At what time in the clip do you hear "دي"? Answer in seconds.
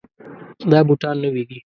1.49-1.59